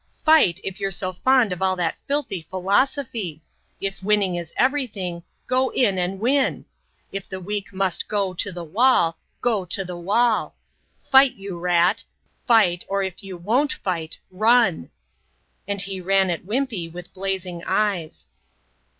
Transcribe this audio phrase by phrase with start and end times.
[0.25, 3.39] Fight, if you're so fond of all that filthy philosophy!
[3.79, 6.65] If winning is everything, go in and win!
[7.11, 10.55] If the weak must go to the wall, go to the wall!
[10.97, 12.03] Fight, you rat!
[12.47, 14.89] Fight, or if you won't fight run!"
[15.67, 18.27] And he ran at Wimpey, with blazing eyes.